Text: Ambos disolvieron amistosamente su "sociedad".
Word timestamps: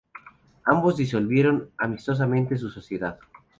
Ambos 0.65 0.97
disolvieron 0.97 1.69
amistosamente 1.77 2.57
su 2.57 2.71
"sociedad". 2.71 3.19